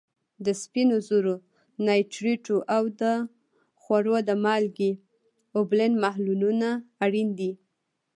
[0.45, 1.35] د سپینو زرو
[1.85, 3.03] نایټریټو او د
[3.81, 4.91] خوړو د مالګې
[5.57, 6.69] اوبلن محلولونه
[7.05, 7.51] اړین دي.